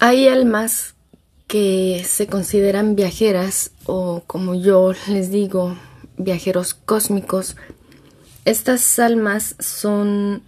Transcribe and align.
Hay 0.00 0.28
almas 0.28 0.94
que 1.48 2.04
se 2.06 2.28
consideran 2.28 2.94
viajeras 2.94 3.72
o 3.84 4.22
como 4.28 4.54
yo 4.54 4.92
les 5.08 5.32
digo, 5.32 5.76
viajeros 6.16 6.74
cósmicos. 6.74 7.56
Estas 8.44 8.98
almas 9.00 9.56
son, 9.58 10.42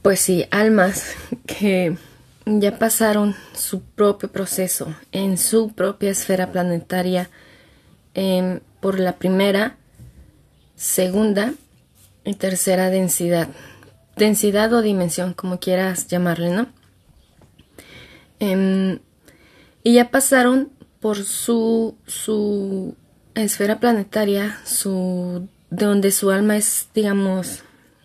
pues 0.00 0.20
sí, 0.20 0.46
almas 0.50 1.14
que 1.46 1.98
ya 2.46 2.78
pasaron 2.78 3.36
su 3.54 3.82
propio 3.82 4.30
proceso 4.32 4.94
en 5.12 5.36
su 5.36 5.72
propia 5.72 6.10
esfera 6.10 6.50
planetaria 6.50 7.28
por 8.80 9.00
la 9.00 9.16
primera, 9.16 9.76
segunda 10.76 11.52
y 12.24 12.34
tercera 12.34 12.88
densidad. 12.88 13.48
Densidad 14.16 14.72
o 14.72 14.80
dimensión, 14.80 15.34
como 15.34 15.60
quieras 15.60 16.06
llamarle, 16.06 16.50
¿no? 16.50 16.68
Em, 18.44 18.98
y 19.82 19.94
ya 19.94 20.10
pasaron 20.10 20.70
por 21.00 21.24
su, 21.24 21.96
su 22.06 22.94
esfera 23.34 23.80
planetaria, 23.80 24.58
su, 24.64 25.48
de 25.70 25.86
donde 25.86 26.10
su 26.10 26.30
alma 26.30 26.56
es, 26.56 26.88
digamos, 26.94 27.62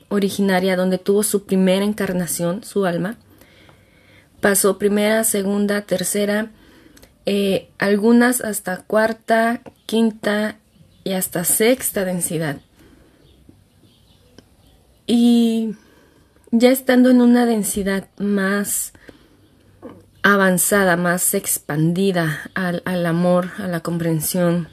originaria, 0.07 0.77
donde 0.77 0.97
tuvo 0.97 1.23
su 1.23 1.45
primera 1.45 1.83
encarnación, 1.83 2.63
su 2.63 2.85
alma. 2.85 3.17
Pasó 4.39 4.77
primera, 4.77 5.25
segunda, 5.25 5.81
tercera, 5.81 6.52
eh, 7.25 7.69
algunas 7.77 8.39
hasta 8.41 8.77
cuarta, 8.83 9.61
quinta 9.85 10.58
y 11.03 11.11
hasta 11.11 11.44
sexta 11.44 12.05
densidad. 12.05 12.61
Y 15.05 15.75
ya 16.52 16.71
estando 16.71 17.09
en 17.09 17.21
una 17.21 17.45
densidad 17.45 18.08
más 18.17 18.94
avanzada, 20.21 20.97
más 20.97 21.33
expandida 21.33 22.49
al, 22.53 23.05
amor, 23.05 23.49
a 23.57 23.67
la 23.67 23.80
comprensión, 23.80 24.67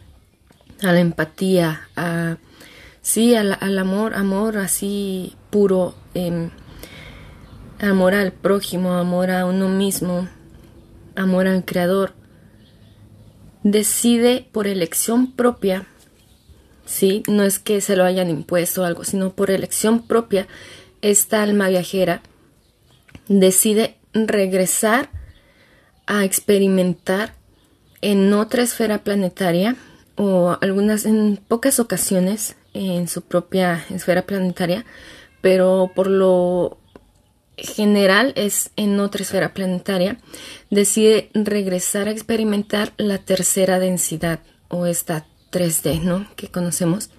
a 0.83 0.93
la 0.93 1.01
empatía, 1.01 1.89
a, 1.97 2.39
sí, 3.01 3.35
al, 3.35 3.79
amor, 3.79 4.15
amor 4.15 4.59
así 4.59 5.37
puro, 5.51 5.95
em, 6.15 6.51
amor 7.81 8.15
al 8.15 8.33
prójimo, 8.33 8.95
amor 8.95 9.31
a 9.31 9.47
uno 9.47 9.69
mismo, 9.69 10.29
amor 11.15 11.47
al 11.47 11.65
creador, 11.65 12.15
decide 13.63 14.49
por 14.53 14.67
elección 14.67 15.33
propia, 15.33 15.87
sí, 16.85 17.23
no 17.29 17.43
es 17.45 17.59
que 17.59 17.81
se 17.81 17.97
lo 17.97 18.05
hayan 18.05 18.31
impuesto 18.31 18.83
o 18.83 18.85
algo, 18.85 19.05
sino 19.05 19.33
por 19.33 19.51
elección 19.51 20.07
propia, 20.07 20.47
esta 21.03 21.43
alma 21.43 21.69
viajera 21.69 22.23
decide 23.29 23.97
regresar 24.13 25.11
a 26.07 26.25
experimentar 26.25 27.35
en 28.01 28.33
otra 28.33 28.63
esfera 28.63 28.99
planetaria 28.99 29.77
o 30.17 30.57
algunas 30.61 31.05
en 31.05 31.39
pocas 31.49 31.79
ocasiones 31.81 32.57
en 32.75 33.09
su 33.09 33.23
propia 33.23 33.85
esfera 33.91 34.23
planetaria, 34.23 34.85
pero 35.41 35.91
por 35.95 36.09
lo 36.09 36.79
general 37.57 38.33
es 38.37 38.71
en 38.77 39.01
otra 39.01 39.23
esfera 39.23 39.55
planetaria, 39.55 40.19
decide 40.71 41.31
regresar 41.35 42.09
a 42.09 42.11
experimentar 42.11 42.93
la 42.99 43.19
tercera 43.19 43.79
densidad 43.79 44.41
o 44.69 44.87
esta 44.87 45.27
3D, 45.53 46.03
¿no? 46.03 46.27
Que 46.37 46.49
conocemos. 46.49 47.11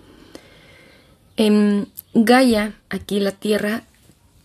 En 1.38 1.92
Gaia, 2.14 2.74
aquí 2.90 3.20
la 3.20 3.32
Tierra, 3.32 3.84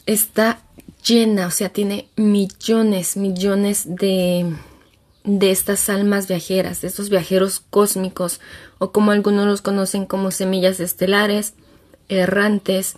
está 0.07 0.61
llena, 1.07 1.47
o 1.47 1.51
sea, 1.51 1.69
tiene 1.69 2.09
millones, 2.17 3.17
millones 3.17 3.85
de, 3.87 4.55
de 5.25 5.51
estas 5.51 5.89
almas 5.89 6.29
viajeras, 6.29 6.81
de 6.81 6.89
estos 6.89 7.11
viajeros 7.11 7.61
cósmicos, 7.71 8.41
o 8.79 8.93
como 8.93 9.11
algunos 9.11 9.47
los 9.47 9.63
conocen 9.63 10.07
como 10.07 10.31
semillas 10.31 10.81
estelares, 10.81 11.55
errantes, 12.09 12.97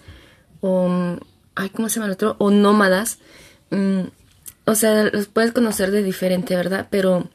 o, 0.60 1.18
ay, 1.54 1.70
¿cómo 1.70 1.88
se 1.88 1.96
llama 1.96 2.06
el 2.06 2.12
otro? 2.12 2.36
O 2.38 2.50
nómadas. 2.50 3.18
Mm, 3.70 4.02
o 4.66 4.74
sea, 4.74 5.04
los 5.04 5.26
puedes 5.26 5.52
conocer 5.52 5.90
de 5.90 6.02
diferente, 6.02 6.56
¿verdad? 6.56 6.88
Pero 6.90 7.28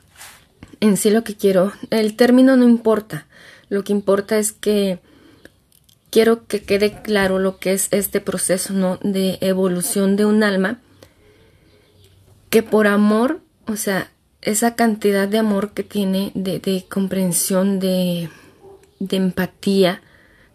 en 0.79 0.97
sí 0.97 1.09
lo 1.09 1.23
que 1.23 1.35
quiero, 1.35 1.73
el 1.91 2.15
término 2.15 2.55
no 2.57 2.63
importa, 2.63 3.27
lo 3.69 3.83
que 3.83 3.93
importa 3.93 4.37
es 4.37 4.51
que 4.51 4.99
quiero 6.09 6.45
que 6.47 6.61
quede 6.63 7.01
claro 7.01 7.39
lo 7.39 7.57
que 7.57 7.73
es 7.73 7.87
este 7.91 8.21
proceso 8.21 8.73
¿no? 8.73 8.97
de 9.03 9.37
evolución 9.41 10.15
de 10.15 10.25
un 10.25 10.43
alma, 10.43 10.79
que 12.49 12.63
por 12.63 12.87
amor, 12.87 13.41
o 13.67 13.75
sea, 13.75 14.11
esa 14.41 14.75
cantidad 14.75 15.27
de 15.27 15.37
amor 15.37 15.71
que 15.71 15.83
tiene, 15.83 16.31
de, 16.33 16.85
comprensión, 16.89 17.79
de, 17.79 18.29
de 18.99 19.17
empatía, 19.17 20.01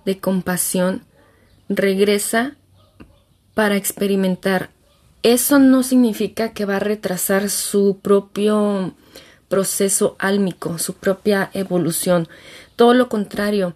de 0.04 0.18
compasión, 0.18 1.04
regresa 1.68 2.56
para 3.54 3.76
experimentar. 3.76 4.70
Eso 5.22 5.58
no 5.58 5.82
significa 5.82 6.52
que 6.52 6.64
va 6.64 6.76
a 6.76 6.80
retrasar 6.80 7.48
su 7.48 7.98
propio 8.02 8.94
proceso 9.48 10.16
álmico, 10.18 10.78
su 10.78 10.94
propia 10.94 11.50
evolución. 11.54 12.28
Todo 12.76 12.94
lo 12.94 13.08
contrario, 13.08 13.74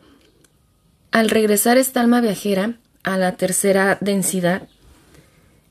al 1.11 1.31
regresar 1.31 1.79
esta 1.79 2.01
alma 2.01 2.21
viajera 2.21 2.75
a 3.03 3.17
la 3.17 3.37
tercera 3.37 3.99
densidad, 4.01 4.69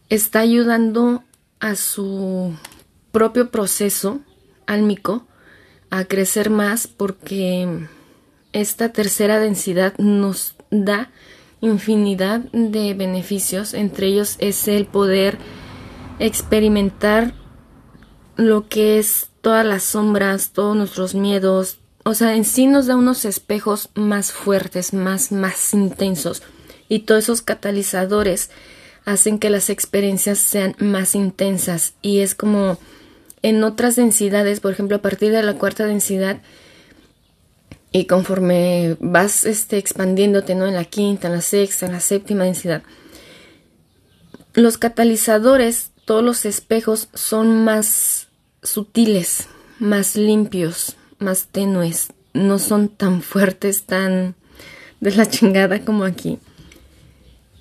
está 0.10 0.40
ayudando 0.40 1.24
a 1.60 1.76
su 1.76 2.56
propio 3.12 3.50
proceso 3.52 4.22
álmico 4.66 5.26
a 5.90 6.06
crecer 6.06 6.50
más 6.50 6.88
porque 6.88 7.88
esta 8.54 8.90
tercera 8.90 9.40
densidad 9.40 9.98
nos 9.98 10.56
da 10.70 11.10
infinidad 11.62 12.42
de 12.52 12.94
beneficios, 12.94 13.74
entre 13.74 14.08
ellos 14.08 14.36
es 14.40 14.68
el 14.68 14.86
poder 14.86 15.38
experimentar 16.20 17.34
lo 18.36 18.68
que 18.68 19.00
es 19.00 19.30
todas 19.42 19.66
las 19.66 19.84
sombras, 19.84 20.52
todos 20.52 20.76
nuestros 20.76 21.16
miedos, 21.16 21.80
o 22.08 22.14
sea, 22.14 22.38
en 22.38 22.46
sí 22.46 22.68
nos 22.68 22.88
da 22.88 22.96
unos 22.96 23.26
espejos 23.26 23.90
más 23.94 24.32
fuertes, 24.32 24.94
más, 24.94 25.34
más 25.34 25.74
intensos. 25.74 26.42
Y 26.88 27.00
todos 27.00 27.26
esos 27.26 27.42
catalizadores 27.42 28.50
hacen 29.04 29.40
que 29.40 29.50
las 29.50 29.70
experiencias 29.70 30.40
sean 30.40 30.74
más 30.80 31.16
intensas. 31.16 31.96
Y 32.02 32.20
es 32.20 32.34
como 32.34 32.78
en 33.42 33.62
otras 33.66 33.98
densidades, 33.98 34.62
por 34.62 34.72
ejemplo, 34.72 34.96
a 34.96 35.02
partir 35.02 35.34
de 35.34 35.44
la 35.44 35.56
cuarta 35.56 35.86
densidad, 35.86 36.42
y 37.92 38.06
conforme 38.06 38.96
vas 39.02 39.46
este, 39.46 39.78
expandiéndote, 39.78 40.56
¿no? 40.56 40.66
En 40.66 40.76
la 40.76 40.86
quinta, 40.86 41.28
en 41.28 41.34
la 41.34 41.42
sexta, 41.42 41.88
en 41.88 41.92
la 41.92 42.00
séptima 42.00 42.46
densidad, 42.46 42.84
los 44.54 44.78
catalizadores, 44.78 45.92
todos 46.06 46.24
los 46.24 46.46
espejos 46.46 47.10
son 47.14 47.66
más 47.66 48.30
sutiles, 48.64 49.50
más 49.80 50.16
limpios, 50.16 50.96
más 51.20 51.48
tenues, 51.48 52.14
no 52.34 52.60
son 52.60 52.90
tan 52.90 53.22
fuertes, 53.22 53.84
tan 53.84 54.36
de 55.00 55.12
la 55.16 55.26
chingada 55.26 55.84
como 55.84 56.04
aquí. 56.04 56.40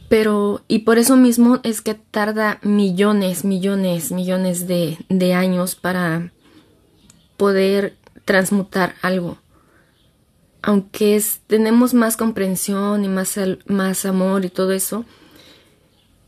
Pero, 0.09 0.63
y 0.69 0.81
por 0.81 0.99
eso 0.99 1.17
mismo 1.17 1.59
es 1.65 1.81
que 1.81 1.95
tarda 1.95 2.61
millones, 2.63 3.45
millones, 3.45 4.13
millones 4.13 4.67
de, 4.69 5.35
años 5.35 5.75
para 5.75 6.33
poder 7.37 7.97
transmutar 8.25 8.95
algo. 9.03 9.39
Aunque 10.63 11.17
es, 11.17 11.41
tenemos 11.47 11.93
más 11.93 12.17
comprensión 12.17 13.05
y 13.05 13.09
más, 13.09 13.39
más 13.67 14.05
amor 14.05 14.45
y 14.45 14.49
todo 14.49 14.73
eso, 14.73 15.05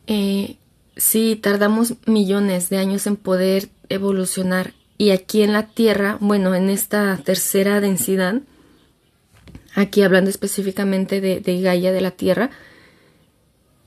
eh, 0.07 0.57
sí, 0.97 1.37
tardamos 1.41 1.95
millones 2.07 2.71
de 2.71 2.79
años 2.79 3.07
en 3.07 3.17
poder 3.17 3.69
evolucionar 3.89 4.75
y 4.99 5.11
aquí 5.11 5.43
en 5.43 5.53
la 5.53 5.69
Tierra, 5.69 6.19
bueno, 6.21 6.55
en 6.57 6.69
esta 6.69 7.17
tercera 7.19 7.81
densidad, 7.81 8.43
aquí 9.75 10.03
hablando 10.03 10.29
específicamente 10.29 11.21
de, 11.21 11.41
de 11.41 11.61
Gaia, 11.61 11.93
de 11.93 12.01
la 12.01 12.11
Tierra, 12.11 12.51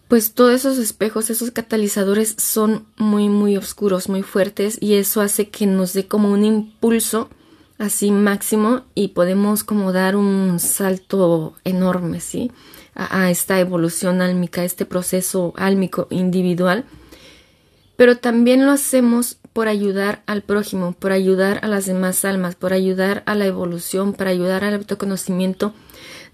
pues 0.08 0.34
todos 0.34 0.54
esos 0.54 0.78
espejos, 0.78 1.30
esos 1.30 1.52
catalizadores 1.52 2.36
son 2.38 2.86
muy, 2.98 3.30
muy 3.30 3.58
oscuros, 3.58 4.10
muy 4.10 4.24
fuertes 4.24 4.78
y 4.81 4.96
eso 4.96 5.22
hace 5.22 5.50
que 5.50 5.66
nos 5.66 5.94
dé 5.94 6.08
como 6.08 6.31
un 6.31 6.44
impulso 6.46 7.30
así 7.78 8.12
máximo 8.12 8.84
y 8.94 9.10
podemos 9.10 9.64
como 9.64 9.92
dar 9.92 10.16
un 10.16 10.60
salto 10.60 11.56
enorme, 11.64 12.22
¿sí? 12.22 12.52
A, 12.94 13.24
a 13.24 13.31
esta 13.31 13.60
evolución 13.60 14.22
álmica, 14.22 14.64
este 14.64 14.86
proceso 14.86 15.54
álmico 15.57 16.07
individual. 16.10 16.86
Pero 17.96 18.18
también 18.18 18.66
lo 18.66 18.72
hacemos 18.72 19.38
por 19.53 19.68
ayudar 19.68 20.24
al 20.25 20.44
prójimo, 20.44 20.94
por 20.94 21.12
ayudar 21.12 21.59
a 21.63 21.68
las 21.68 21.86
demás 21.86 22.24
almas, 22.25 22.56
por 22.56 22.74
ayudar 22.74 23.24
a 23.25 23.36
la 23.36 23.45
evolución, 23.45 24.13
para 24.13 24.30
ayudar 24.30 24.63
al 24.63 24.75
autoconocimiento 24.75 25.74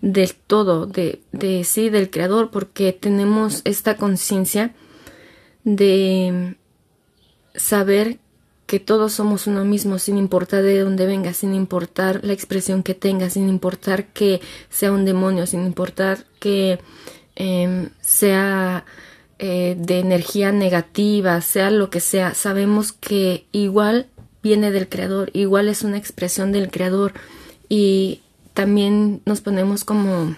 del 0.02 0.36
todo, 0.36 0.86
de, 0.86 1.22
de 1.32 1.64
sí, 1.64 1.90
del 1.90 2.10
creador, 2.10 2.52
porque 2.52 2.94
tenemos 2.94 3.62
esta 3.66 3.98
conciencia 3.98 4.76
de 5.64 6.56
saber 7.56 8.20
que 8.68 8.80
todos 8.80 9.14
somos 9.14 9.48
uno 9.48 9.66
mismo, 9.66 9.98
sin 9.98 10.18
importar 10.18 10.62
de 10.62 10.82
dónde 10.82 11.06
venga, 11.06 11.34
sin 11.34 11.56
importar 11.56 12.20
la 12.24 12.34
expresión 12.34 12.84
que 12.84 12.94
tenga, 12.94 13.30
sin 13.30 13.48
importar 13.50 14.08
que 14.08 14.42
sea 14.70 14.92
un 14.92 15.06
demonio, 15.06 15.48
sin 15.48 15.66
importar 15.66 16.26
que 16.40 16.80
em, 17.36 17.90
sea 18.02 18.86
eh, 19.40 19.76
de 19.78 20.00
energía 20.00 20.52
negativa, 20.52 21.40
sea 21.42 21.70
lo 21.70 21.90
que 21.90 22.00
sea, 22.00 22.34
sabemos 22.34 22.92
que 22.92 23.46
igual 23.52 24.08
viene 24.42 24.72
del 24.72 24.90
Creador, 24.90 25.30
igual 25.34 25.68
es 25.68 25.84
una 25.84 25.98
expresión 25.98 26.52
del 26.52 26.72
Creador. 26.72 27.14
Y 27.70 28.22
también 28.54 29.22
nos 29.26 29.42
ponemos 29.42 29.84
como 29.84 30.36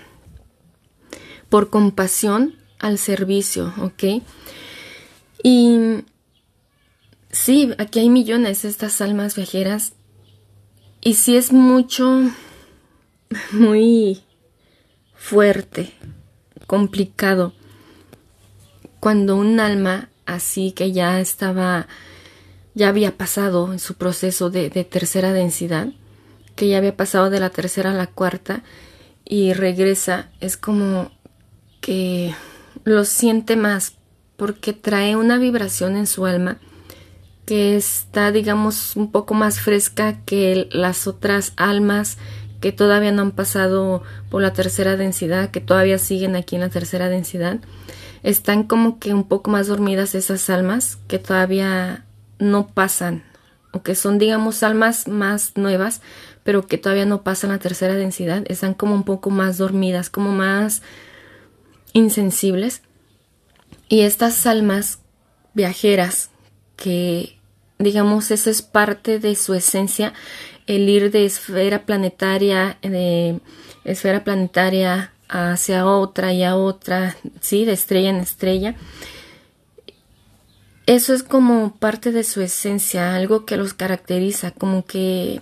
por 1.48 1.70
compasión 1.70 2.56
al 2.80 2.98
servicio, 2.98 3.74
¿ok? 3.82 4.24
Y 5.44 6.04
sí, 7.32 7.72
aquí 7.78 8.00
hay 8.00 8.10
millones 8.10 8.64
de 8.64 8.70
estas 8.70 9.00
almas 9.02 9.36
viajeras. 9.36 9.94
Y 11.02 11.14
sí 11.14 11.38
es 11.38 11.54
mucho, 11.54 12.30
muy 13.52 14.24
fuerte, 15.14 15.94
complicado, 16.68 17.54
cuando 19.00 19.36
un 19.36 19.60
alma 19.60 20.10
así 20.26 20.72
que 20.72 20.92
ya 20.92 21.20
estaba, 21.20 21.88
ya 22.74 22.90
había 22.90 23.18
pasado 23.18 23.72
en 23.74 23.80
su 23.80 23.96
proceso 23.96 24.50
de, 24.50 24.70
de 24.70 24.84
tercera 24.84 25.34
densidad, 25.34 25.90
que 26.56 26.68
ya 26.68 26.78
había 26.78 26.96
pasado 26.96 27.30
de 27.30 27.40
la 27.40 27.50
tercera 27.50 27.92
a 27.92 27.96
la 27.96 28.08
cuarta 28.08 28.64
y 29.26 29.54
regresa, 29.54 30.30
es 30.40 30.58
como 30.58 31.12
que 31.82 32.34
lo 32.84 33.06
siente 33.06 33.56
más 33.56 33.94
porque 34.38 34.74
trae 34.74 35.16
una 35.16 35.38
vibración 35.38 35.96
en 35.96 36.08
su 36.08 36.26
alma 36.26 36.60
que 37.46 37.76
está, 37.76 38.32
digamos, 38.32 38.96
un 38.96 39.12
poco 39.12 39.34
más 39.34 39.60
fresca 39.60 40.24
que 40.24 40.70
las 40.72 41.08
otras 41.08 41.54
almas 41.56 42.18
que 42.62 42.72
todavía 42.72 43.12
no 43.12 43.24
han 43.24 43.32
pasado 43.32 44.04
por 44.30 44.42
la 44.42 44.54
tercera 44.54 44.98
densidad, 44.98 45.50
que 45.50 45.60
todavía 45.60 45.98
siguen 45.98 46.36
aquí 46.36 46.56
en 46.56 46.62
la 46.62 46.70
tercera 46.70 47.10
densidad. 47.10 47.60
Están 48.24 48.64
como 48.64 49.00
que 49.00 49.14
un 49.14 49.24
poco 49.24 49.50
más 49.52 49.68
dormidas 49.68 50.16
esas 50.16 50.50
almas 50.50 50.98
que 51.08 51.20
todavía 51.20 52.06
no 52.38 52.68
pasan, 52.68 53.24
o 53.72 53.82
que 53.82 53.96
son, 53.96 54.18
digamos, 54.18 54.64
almas 54.64 55.08
más 55.08 55.56
nuevas, 55.56 56.02
pero 56.44 56.68
que 56.68 56.78
todavía 56.78 57.06
no 57.06 57.22
pasan 57.22 57.52
la 57.52 57.60
tercera 57.60 57.96
densidad. 57.96 58.44
Están 58.48 58.74
como 58.74 58.96
un 58.96 59.04
poco 59.04 59.30
más 59.30 59.58
dormidas, 59.58 60.10
como 60.10 60.32
más 60.32 60.82
insensibles. 61.94 62.82
Y 63.88 64.02
estas 64.02 64.46
almas 64.46 65.00
viajeras 65.54 66.30
que, 66.76 67.38
digamos, 67.78 68.32
eso 68.32 68.50
es 68.50 68.62
parte 68.62 69.20
de 69.20 69.36
su 69.36 69.54
esencia, 69.54 70.14
el 70.68 70.88
ir 70.88 71.12
de 71.12 71.26
esfera 71.26 71.86
planetaria, 71.86 72.78
de 72.82 73.40
esfera 73.84 74.24
planetaria 74.24 75.12
hacia 75.30 75.86
otra 75.86 76.34
y 76.34 76.44
a 76.44 76.56
otra, 76.56 77.16
sí, 77.40 77.66
de 77.66 77.74
estrella 77.74 78.10
en 78.10 78.18
estrella. 78.18 78.76
Eso 80.86 81.14
es 81.14 81.22
como 81.22 81.76
parte 81.76 82.12
de 82.12 82.24
su 82.24 82.42
esencia, 82.42 83.16
algo 83.16 83.46
que 83.46 83.58
los 83.58 83.74
caracteriza, 83.76 84.52
como 84.52 84.86
que 84.86 85.42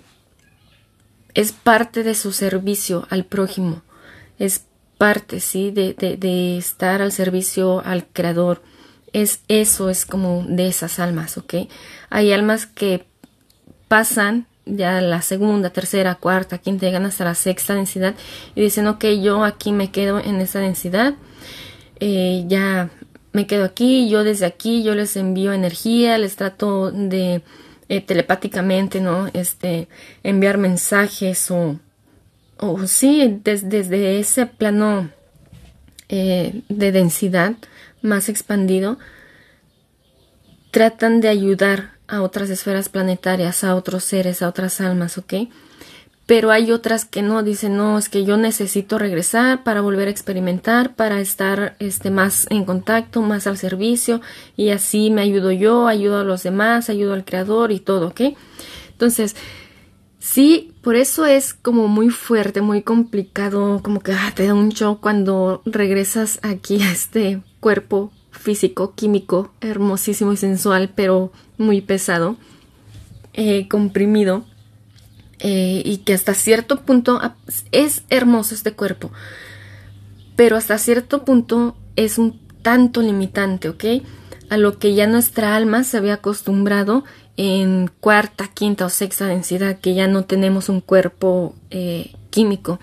es 1.34 1.54
parte 1.54 2.04
de 2.04 2.16
su 2.16 2.34
servicio 2.34 3.08
al 3.10 3.24
prójimo, 3.24 3.82
es 4.40 4.66
parte, 4.98 5.40
¿sí? 5.40 5.72
De, 5.72 5.94
de, 5.94 6.58
estar 6.58 7.02
al 7.02 7.12
servicio 7.12 7.82
al 7.86 8.08
Creador. 8.08 8.62
Es 9.14 9.42
eso, 9.48 9.90
es 9.90 10.06
como 10.06 10.44
de 10.48 10.68
esas 10.68 11.00
almas, 11.00 11.38
¿ok? 11.38 11.54
Hay 12.10 12.34
almas 12.34 12.66
que 12.66 13.06
pasan 13.88 14.48
ya 14.70 15.02
la 15.02 15.22
segunda, 15.22 15.70
tercera, 15.70 16.16
cuarta, 16.16 16.58
quinta, 16.58 16.86
llegan 16.86 17.06
hasta 17.06 17.26
la 17.26 17.36
sexta 17.36 17.76
densidad 17.76 18.16
y 18.56 18.62
dicen, 18.62 18.88
ok, 18.88 19.06
yo 19.22 19.44
aquí 19.44 19.72
me 19.72 19.92
quedo 19.92 20.20
en 20.20 20.42
esa 20.42 20.60
densidad, 20.60 21.16
eh, 22.00 22.46
ya 22.48 22.90
me 23.34 23.48
quedo 23.48 23.66
aquí, 23.66 24.10
yo 24.10 24.24
desde 24.24 24.46
aquí, 24.46 24.84
yo 24.84 24.96
les 24.96 25.16
envío 25.16 25.54
energía, 25.54 26.18
les 26.18 26.36
trato 26.36 26.92
de 26.92 27.42
eh, 27.90 28.02
telepáticamente, 28.02 29.00
¿no? 29.02 29.30
Este, 29.34 29.88
enviar 30.24 30.58
mensajes 30.58 31.52
o 31.52 31.80
o 32.60 32.88
sí, 32.88 33.40
desde 33.44 34.20
ese 34.20 34.46
plano 34.46 35.10
eh, 36.10 36.62
de 36.70 36.92
densidad 36.92 37.56
más 38.02 38.30
expandido, 38.30 38.98
tratan 40.72 41.22
de 41.22 41.30
ayudar 41.30 41.97
a 42.08 42.22
otras 42.22 42.50
esferas 42.50 42.90
planetarias, 42.90 43.64
a 43.64 43.76
otros 43.76 44.04
seres, 44.04 44.42
a 44.42 44.50
otras 44.50 44.82
almas, 44.82 45.18
¿ok? 45.18 45.34
Pero 46.26 46.52
hay 46.52 46.72
otras 46.72 47.06
que 47.06 47.22
no, 47.22 47.42
dicen, 47.42 47.78
no, 47.78 47.98
es 47.98 48.10
que 48.10 48.26
yo 48.26 48.36
necesito 48.36 48.98
regresar 48.98 49.64
para 49.64 49.80
volver 49.80 50.10
a 50.10 50.12
experimentar, 50.12 50.96
para 50.96 51.22
estar 51.22 51.78
este, 51.80 52.12
más 52.12 52.48
en 52.50 52.66
contacto, 52.66 53.22
más 53.22 53.48
al 53.48 53.58
servicio, 53.58 54.22
y 54.58 54.70
así 54.70 55.10
me 55.10 55.22
ayudo 55.22 55.52
yo, 55.52 55.88
ayudo 55.88 56.20
a 56.20 56.24
los 56.26 56.44
demás, 56.44 56.90
ayudo 56.90 57.14
al 57.14 57.24
creador 57.24 57.72
y 57.72 57.80
todo, 57.80 58.08
¿ok? 58.08 58.22
Entonces, 58.92 59.36
Sí, 60.20 60.74
por 60.82 60.98
eso 60.98 61.26
es 61.26 61.54
como 61.54 61.88
muy 61.88 62.10
fuerte, 62.10 62.62
muy 62.62 62.82
complicado, 62.82 63.80
como 63.82 64.02
que 64.02 64.12
ah, 64.12 64.34
te 64.36 64.46
da 64.46 64.54
un 64.54 64.70
shock 64.70 65.00
cuando 65.00 65.62
regresas 65.66 66.40
aquí 66.42 66.82
a 66.82 66.92
este 66.92 67.42
cuerpo 67.62 68.12
físico, 68.38 68.94
químico, 68.96 69.52
hermosísimo 69.62 70.34
y 70.34 70.38
sensual, 70.38 70.92
pero 70.96 71.32
muy 71.58 71.82
pesado, 71.82 72.38
eh, 73.34 73.68
comprimido, 73.68 74.46
eh, 75.40 75.82
y 75.86 75.98
que 75.98 76.14
hasta 76.14 76.34
cierto 76.34 76.82
punto 76.82 77.22
es 77.72 78.04
hermoso 78.10 78.56
este 78.56 78.74
cuerpo, 78.74 79.12
pero 80.36 80.56
hasta 80.56 80.78
cierto 80.78 81.26
punto 81.26 81.76
es 81.96 82.18
un 82.18 82.40
tanto 82.62 83.02
limitante, 83.02 83.70
¿ok? 83.70 83.86
A 84.50 84.58
lo 84.58 84.80
que 84.80 84.96
ya 84.96 85.08
nuestra 85.08 85.56
alma 85.56 85.84
se 85.84 85.98
había 85.98 86.16
acostumbrado 86.16 87.04
en 87.38 87.92
cuarta, 88.00 88.48
quinta 88.48 88.86
o 88.86 88.90
sexta 88.90 89.28
densidad, 89.28 89.80
que 89.80 89.94
ya 89.94 90.08
no 90.08 90.26
tenemos 90.26 90.70
un 90.70 90.82
cuerpo 90.82 91.54
eh, 91.70 92.16
químico. 92.32 92.80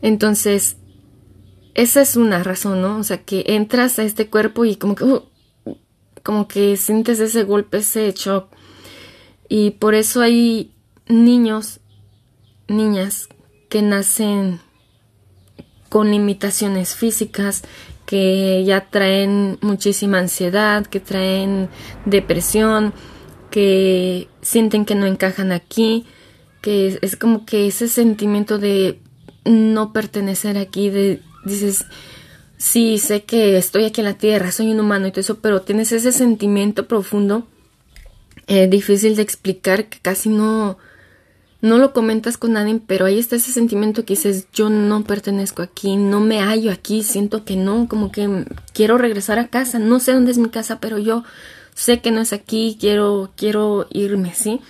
Entonces, 0.00 0.76
esa 1.74 2.02
es 2.02 2.16
una 2.16 2.42
razón, 2.42 2.82
¿no? 2.82 2.98
O 2.98 3.02
sea, 3.02 3.22
que 3.22 3.44
entras 3.48 3.98
a 3.98 4.04
este 4.04 4.28
cuerpo 4.28 4.64
y 4.64 4.76
como 4.76 4.94
que, 4.94 5.04
uh, 5.04 5.22
como 6.22 6.48
que 6.48 6.76
sientes 6.76 7.20
ese 7.20 7.44
golpe, 7.44 7.78
ese 7.78 8.12
shock. 8.12 8.48
Y 9.48 9.72
por 9.72 9.94
eso 9.94 10.20
hay 10.20 10.72
niños, 11.08 11.80
niñas 12.68 13.28
que 13.68 13.82
nacen 13.82 14.60
con 15.88 16.10
limitaciones 16.10 16.94
físicas, 16.94 17.62
que 18.06 18.64
ya 18.64 18.90
traen 18.90 19.58
muchísima 19.60 20.18
ansiedad, 20.18 20.86
que 20.86 21.00
traen 21.00 21.68
depresión, 22.04 22.92
que 23.50 24.28
sienten 24.40 24.84
que 24.84 24.94
no 24.94 25.06
encajan 25.06 25.52
aquí, 25.52 26.06
que 26.62 26.98
es, 27.00 27.16
como 27.16 27.44
que 27.44 27.66
ese 27.66 27.88
sentimiento 27.88 28.58
de 28.58 29.00
no 29.44 29.92
pertenecer 29.92 30.56
aquí, 30.56 30.88
de 30.90 31.20
dices, 31.44 31.84
sí, 32.56 32.98
sé 32.98 33.24
que 33.24 33.56
estoy 33.56 33.84
aquí 33.84 34.00
en 34.00 34.06
la 34.06 34.14
tierra, 34.14 34.52
soy 34.52 34.70
un 34.72 34.80
humano 34.80 35.06
y 35.06 35.10
todo 35.10 35.20
eso, 35.20 35.38
pero 35.40 35.62
tienes 35.62 35.92
ese 35.92 36.12
sentimiento 36.12 36.86
profundo, 36.86 37.46
eh, 38.46 38.68
difícil 38.68 39.16
de 39.16 39.22
explicar, 39.22 39.88
que 39.88 39.98
casi 40.00 40.28
no, 40.28 40.78
no 41.60 41.78
lo 41.78 41.92
comentas 41.92 42.36
con 42.36 42.52
nadie, 42.52 42.80
pero 42.86 43.06
ahí 43.06 43.18
está 43.18 43.36
ese 43.36 43.52
sentimiento 43.52 44.04
que 44.04 44.14
dices, 44.14 44.46
yo 44.52 44.68
no 44.68 45.04
pertenezco 45.04 45.62
aquí, 45.62 45.96
no 45.96 46.20
me 46.20 46.40
hallo 46.40 46.72
aquí, 46.72 47.02
siento 47.02 47.44
que 47.44 47.56
no, 47.56 47.88
como 47.88 48.12
que 48.12 48.44
quiero 48.72 48.98
regresar 48.98 49.38
a 49.38 49.48
casa, 49.48 49.78
no 49.78 50.00
sé 50.00 50.12
dónde 50.12 50.32
es 50.32 50.38
mi 50.38 50.48
casa, 50.48 50.80
pero 50.80 50.98
yo 50.98 51.24
sé 51.74 52.00
que 52.00 52.10
no 52.10 52.20
es 52.20 52.32
aquí, 52.32 52.76
quiero, 52.80 53.32
quiero 53.36 53.86
irme, 53.90 54.34
¿sí? 54.34 54.60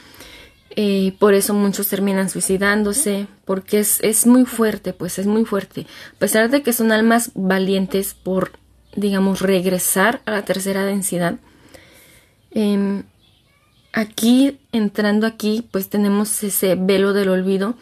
Eh, 0.74 1.14
por 1.18 1.34
eso 1.34 1.52
muchos 1.52 1.88
terminan 1.88 2.30
suicidándose, 2.30 3.26
porque 3.44 3.80
es, 3.80 4.00
es, 4.02 4.26
muy 4.26 4.46
fuerte, 4.46 4.94
pues 4.94 5.18
es 5.18 5.26
muy 5.26 5.44
fuerte. 5.44 5.86
A 6.16 6.18
pesar 6.18 6.48
de 6.48 6.62
que 6.62 6.72
son 6.72 6.92
almas 6.92 7.30
valientes 7.34 8.14
por, 8.14 8.52
digamos, 8.96 9.40
regresar 9.40 10.22
a 10.24 10.30
la 10.30 10.44
tercera 10.46 10.86
densidad, 10.86 11.36
em, 12.52 13.02
aquí, 13.92 14.60
entrando 14.72 15.26
aquí, 15.26 15.68
pues 15.70 15.90
tenemos 15.90 16.42
ese 16.42 16.74
velo 16.74 17.12
del 17.12 17.28
olvido 17.28 17.74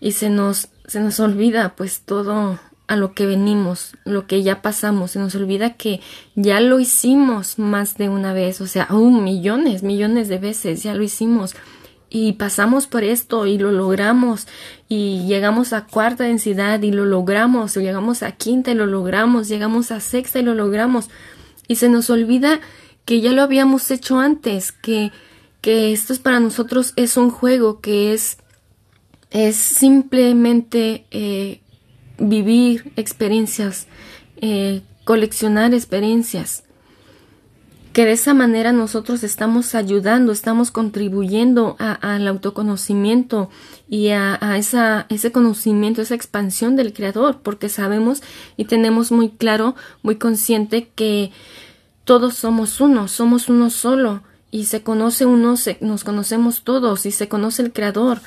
y 0.00 0.12
se 0.12 0.28
nos, 0.28 0.68
se 0.86 1.00
nos 1.00 1.20
olvida 1.20 1.76
pues 1.76 2.00
todo 2.00 2.58
a 2.86 2.96
lo 2.96 3.14
que 3.14 3.26
venimos, 3.26 3.96
lo 4.04 4.26
que 4.26 4.42
ya 4.42 4.60
pasamos. 4.60 5.12
Se 5.12 5.18
nos 5.18 5.34
olvida 5.36 5.74
que 5.74 6.00
ya 6.34 6.60
lo 6.60 6.80
hicimos 6.80 7.58
más 7.58 7.96
de 7.96 8.08
una 8.08 8.32
vez, 8.32 8.60
o 8.60 8.66
sea, 8.66 8.84
aún 8.84 9.22
millones, 9.24 9.82
millones 9.82 10.28
de 10.28 10.38
veces 10.38 10.82
ya 10.82 10.94
lo 10.94 11.02
hicimos. 11.02 11.54
Y 12.16 12.34
pasamos 12.34 12.86
por 12.86 13.02
esto 13.02 13.44
y 13.44 13.58
lo 13.58 13.72
logramos. 13.72 14.46
Y 14.88 15.26
llegamos 15.26 15.72
a 15.72 15.84
cuarta 15.84 16.22
densidad 16.22 16.80
y 16.80 16.92
lo 16.92 17.06
logramos. 17.06 17.76
O 17.76 17.80
llegamos 17.80 18.22
a 18.22 18.30
quinta 18.30 18.70
y 18.70 18.74
lo 18.74 18.86
logramos. 18.86 19.48
Llegamos 19.48 19.90
a 19.90 19.98
sexta 19.98 20.38
y 20.38 20.44
lo 20.44 20.54
logramos. 20.54 21.10
Y 21.66 21.74
se 21.74 21.88
nos 21.88 22.10
olvida 22.10 22.60
que 23.04 23.20
ya 23.20 23.32
lo 23.32 23.42
habíamos 23.42 23.90
hecho 23.90 24.20
antes, 24.20 24.70
que, 24.70 25.10
que 25.60 25.92
esto 25.92 26.12
es 26.12 26.20
para 26.20 26.38
nosotros 26.38 26.92
es 26.94 27.16
un 27.16 27.30
juego, 27.30 27.80
que 27.80 28.14
es, 28.14 28.38
es 29.32 29.56
simplemente 29.56 31.06
eh, 31.10 31.62
vivir 32.18 32.92
experiencias, 32.94 33.88
eh, 34.36 34.82
coleccionar 35.02 35.74
experiencias 35.74 36.63
que 37.94 38.04
de 38.04 38.12
esa 38.12 38.34
manera 38.34 38.72
nosotros 38.72 39.22
estamos 39.22 39.76
ayudando, 39.76 40.32
estamos 40.32 40.72
contribuyendo 40.72 41.76
al 41.78 42.26
autoconocimiento 42.26 43.50
y 43.88 44.08
a, 44.08 44.36
esa, 44.58 45.06
ese 45.10 45.30
conocimiento, 45.30 46.02
esa 46.02 46.16
expansión 46.16 46.74
del 46.74 46.92
Creador, 46.92 47.38
porque 47.40 47.68
sabemos 47.68 48.20
y 48.56 48.64
tenemos 48.64 49.12
muy 49.12 49.30
claro, 49.30 49.76
muy 50.02 50.16
consciente 50.16 50.90
que 50.96 51.30
todos 52.02 52.34
somos 52.34 52.80
uno, 52.80 53.06
somos 53.06 53.48
uno 53.48 53.70
solo 53.70 54.24
y 54.50 54.64
se 54.64 54.82
conoce 54.82 55.24
uno, 55.24 55.54
nos 55.80 56.02
conocemos 56.02 56.64
todos 56.64 57.06
y 57.06 57.12
se 57.12 57.28
conoce 57.28 57.62
el 57.62 57.72
Creador. 57.72 58.18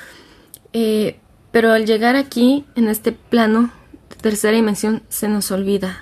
Eh, 0.72 1.20
pero 1.52 1.72
al 1.72 1.84
llegar 1.84 2.16
aquí, 2.16 2.64
en 2.74 2.88
este 2.88 3.12
plano 3.12 3.70
de 4.08 4.16
tercera 4.16 4.56
dimensión, 4.56 5.02
se 5.10 5.28
nos 5.28 5.50
olvida, 5.50 6.00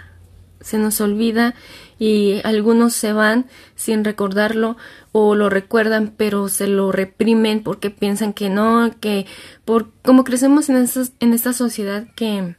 se 0.61 0.79
nos 0.79 1.01
olvida 1.01 1.57
y 1.99 2.41
algunos 2.45 2.93
se 2.93 3.13
van 3.13 3.47
sin 3.75 4.05
recordarlo 4.05 4.77
o 5.13 5.35
lo 5.35 5.49
recuerdan 5.49 6.13
pero 6.17 6.49
se 6.49 6.67
lo 6.67 6.93
reprimen 6.93 7.63
porque 7.63 7.91
piensan 7.91 8.33
que 8.33 8.51
no, 8.51 8.91
que 9.01 9.27
por 9.65 9.91
como 10.03 10.25
crecemos 10.25 10.69
en, 10.69 10.87
en 11.21 11.33
esta 11.33 11.53
sociedad 11.53 12.07
que 12.15 12.57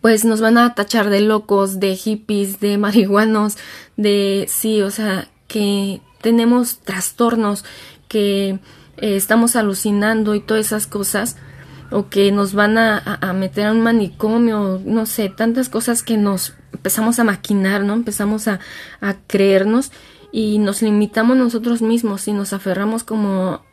pues 0.00 0.24
nos 0.24 0.40
van 0.40 0.56
a 0.56 0.74
tachar 0.74 1.10
de 1.10 1.20
locos, 1.20 1.80
de 1.80 1.96
hippies, 1.96 2.60
de 2.60 2.78
marihuanos, 2.78 3.56
de 3.96 4.46
sí, 4.48 4.80
o 4.82 4.92
sea, 4.92 5.28
que 5.48 6.00
tenemos 6.20 6.78
trastornos, 6.78 7.64
que 8.06 8.50
eh, 8.98 9.16
estamos 9.16 9.56
alucinando 9.56 10.36
y 10.36 10.40
todas 10.40 10.66
esas 10.66 10.86
cosas 10.86 11.36
o 11.90 12.08
que 12.08 12.32
nos 12.32 12.54
van 12.54 12.78
a, 12.78 12.98
a, 13.20 13.32
meter 13.32 13.66
a 13.66 13.72
un 13.72 13.82
manicomio, 13.82 14.80
no 14.84 15.06
sé, 15.06 15.28
tantas 15.28 15.68
cosas 15.68 16.02
que 16.02 16.16
nos 16.16 16.54
empezamos 16.72 17.18
a 17.18 17.24
maquinar, 17.24 17.82
¿no? 17.84 17.94
Empezamos 17.94 18.48
a, 18.48 18.60
a 19.00 19.14
creernos 19.26 19.92
y 20.32 20.58
nos 20.58 20.82
limitamos 20.82 21.36
nosotros 21.36 21.82
mismos 21.82 22.28
y 22.28 22.32
nos 22.32 22.52
aferramos 22.52 23.04
como, 23.04 23.64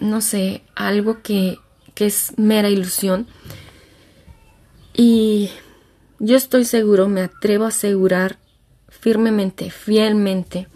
no 0.00 0.20
sé, 0.20 0.62
algo 0.74 1.22
que, 1.22 1.58
que 1.94 2.06
es 2.06 2.32
mera 2.36 2.70
ilusión. 2.70 3.26
Y 4.94 5.50
yo 6.18 6.36
estoy 6.36 6.64
seguro, 6.64 7.08
me 7.08 7.22
atrevo 7.22 7.64
a 7.64 7.68
asegurar 7.68 8.38
firmemente, 8.88 9.70
fielmente, 9.70 10.68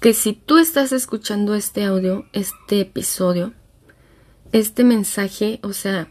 que 0.00 0.12
si 0.12 0.34
tú 0.34 0.58
estás 0.58 0.92
escuchando 0.92 1.54
este 1.54 1.84
audio, 1.84 2.26
este 2.32 2.80
episodio, 2.80 3.54
este 4.58 4.84
mensaje, 4.84 5.60
o 5.62 5.72
sea, 5.72 6.08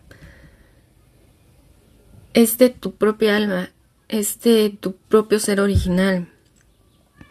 es 2.34 2.58
de 2.58 2.70
tu 2.70 2.94
propia 2.94 3.36
alma, 3.38 3.70
es 4.08 4.40
de 4.42 4.70
tu 4.70 4.96
propio 4.96 5.40
ser 5.40 5.60
original, 5.60 6.28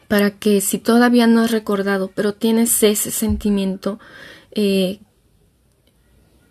para 0.08 0.38
que 0.38 0.60
si 0.60 0.78
todavía 0.78 1.26
no 1.26 1.42
has 1.42 1.50
recordado, 1.50 2.10
pero 2.14 2.34
tienes 2.34 2.82
ese 2.82 3.10
sentimiento, 3.10 4.00
eh, 4.52 5.00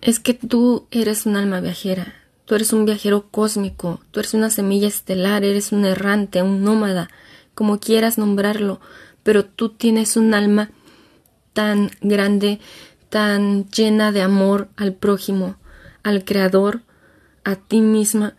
es 0.02 0.20
que 0.20 0.34
tú 0.34 0.88
eres 0.92 1.26
un 1.26 1.36
alma 1.36 1.60
viajera, 1.60 2.14
tú 2.46 2.56
eres 2.56 2.74
un 2.74 2.86
viajero 2.86 3.30
cósmico, 3.32 4.02
tú 4.12 4.20
eres 4.20 4.34
una 4.34 4.50
semilla 4.50 4.88
estelar, 4.88 5.44
eres 5.44 5.72
un 5.72 5.86
errante, 5.86 6.42
un 6.42 6.64
nómada, 6.64 7.10
como 7.54 7.80
quieras 7.80 8.18
nombrarlo, 8.18 8.80
pero 9.24 9.46
tú 9.46 9.70
tienes 9.70 10.16
un 10.16 10.34
alma 10.34 10.72
tan 11.54 11.92
grande, 12.02 12.60
tan 13.14 13.70
llena 13.70 14.12
de 14.12 14.24
amor 14.24 14.70
al 14.76 14.96
prójimo, 14.96 15.58
al 16.02 16.26
Creador, 16.26 16.82
a 17.44 17.56
ti 17.58 17.80
misma, 17.80 18.34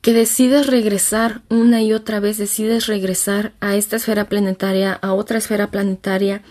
que 0.00 0.12
decides 0.12 0.66
regresar 0.66 1.42
una 1.48 1.80
y 1.80 1.92
otra 1.92 2.18
vez, 2.18 2.36
decides 2.36 2.88
regresar 2.88 3.52
a 3.60 3.76
esta 3.76 3.94
esfera 3.94 4.28
planetaria, 4.28 4.92
a 4.92 5.12
otra 5.12 5.38
esfera 5.38 5.70
planetaria, 5.70 6.42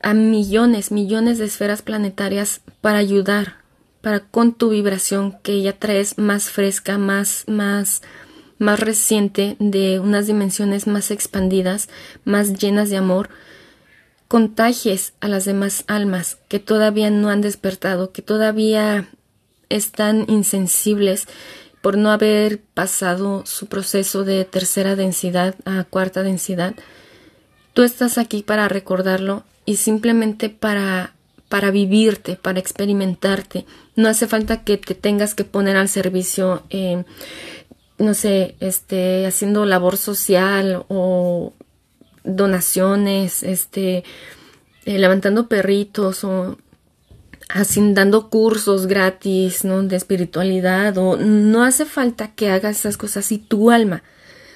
a 0.00 0.14
millones, 0.14 0.92
millones 0.92 1.36
de 1.36 1.44
esferas 1.44 1.82
planetarias 1.82 2.62
para 2.80 2.96
ayudar, 2.96 3.56
para 4.00 4.20
con 4.20 4.54
tu 4.54 4.70
vibración 4.70 5.36
que 5.42 5.60
ya 5.60 5.74
traes 5.74 6.16
más 6.16 6.48
fresca, 6.48 6.96
más, 6.96 7.44
más, 7.48 8.00
más 8.56 8.80
reciente, 8.80 9.56
de 9.58 10.00
unas 10.00 10.26
dimensiones 10.26 10.86
más 10.86 11.10
expandidas, 11.10 11.90
más 12.24 12.54
llenas 12.54 12.88
de 12.88 12.96
amor, 12.96 13.28
contagies 14.30 15.12
a 15.18 15.26
las 15.26 15.44
demás 15.44 15.82
almas 15.88 16.38
que 16.46 16.60
todavía 16.60 17.10
no 17.10 17.30
han 17.30 17.40
despertado, 17.40 18.12
que 18.12 18.22
todavía 18.22 19.08
están 19.70 20.24
insensibles 20.28 21.26
por 21.82 21.98
no 21.98 22.12
haber 22.12 22.60
pasado 22.60 23.42
su 23.44 23.66
proceso 23.66 24.22
de 24.22 24.44
tercera 24.44 24.94
densidad 24.94 25.56
a 25.64 25.82
cuarta 25.82 26.22
densidad. 26.22 26.76
Tú 27.74 27.82
estás 27.82 28.18
aquí 28.18 28.44
para 28.44 28.68
recordarlo 28.68 29.42
y 29.64 29.76
simplemente 29.76 30.48
para 30.48 31.14
para 31.48 31.72
vivirte, 31.72 32.36
para 32.36 32.60
experimentarte. 32.60 33.66
No 33.96 34.08
hace 34.08 34.28
falta 34.28 34.62
que 34.62 34.76
te 34.76 34.94
tengas 34.94 35.34
que 35.34 35.42
poner 35.42 35.76
al 35.76 35.88
servicio, 35.88 36.62
eh, 36.70 37.02
no 37.98 38.14
sé, 38.14 38.54
este, 38.60 39.26
haciendo 39.26 39.66
labor 39.66 39.96
social 39.96 40.84
o 40.86 41.52
donaciones, 42.24 43.42
este, 43.42 44.04
eh, 44.84 44.98
levantando 44.98 45.48
perritos 45.48 46.24
o 46.24 46.58
así 47.48 47.80
dando 47.92 48.30
cursos 48.30 48.86
gratis, 48.86 49.64
¿no? 49.64 49.82
De 49.82 49.96
espiritualidad 49.96 50.96
o 50.98 51.16
no 51.16 51.64
hace 51.64 51.84
falta 51.84 52.34
que 52.34 52.50
hagas 52.50 52.80
esas 52.80 52.96
cosas 52.96 53.24
si 53.24 53.38
tu 53.38 53.70
alma, 53.70 54.02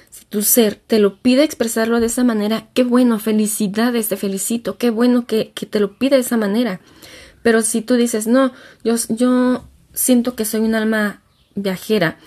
si 0.09 0.25
tu 0.25 0.41
ser 0.41 0.75
te 0.75 0.99
lo 0.99 1.21
pide 1.21 1.43
expresarlo 1.43 1.99
de 1.99 2.07
esa 2.07 2.23
manera, 2.23 2.69
qué 2.73 2.83
bueno, 2.83 3.19
felicidades, 3.19 4.07
te 4.07 4.17
felicito, 4.17 4.77
qué 4.77 4.89
bueno 4.89 5.25
que, 5.27 5.51
te 5.69 5.79
lo 5.79 5.97
pide 5.97 6.15
de 6.15 6.21
esa 6.21 6.37
manera. 6.37 6.79
Pero 7.43 7.61
si 7.61 7.81
tú 7.81 7.95
dices, 7.95 8.27
no, 8.27 8.53
yo, 8.83 8.95
yo 9.09 9.67
siento 9.93 10.35
que 10.35 10.45
soy 10.45 10.61
un 10.61 10.75
alma 10.75 11.21
viajera, 11.55 12.17